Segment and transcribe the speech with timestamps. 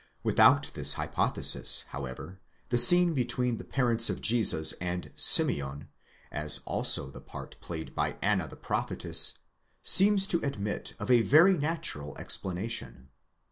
[0.15, 5.89] * With out this hypothesis, however, the scene between the parents of Jesus and Simeon,
[6.31, 9.37] as also the part played by Anna the prophetess,
[9.83, 13.09] seems to admit of a very natural explanation.